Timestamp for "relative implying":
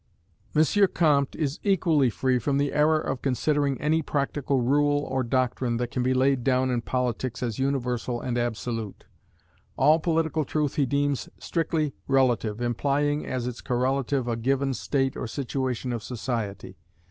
12.07-13.27